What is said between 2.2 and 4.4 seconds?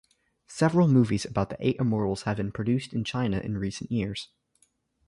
have been produced in China in recent years.